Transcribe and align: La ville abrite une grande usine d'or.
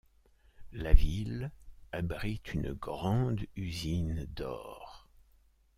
La 0.71 0.93
ville 0.93 1.51
abrite 1.91 2.55
une 2.55 2.73
grande 2.73 3.41
usine 3.55 4.25
d'or. 4.35 5.07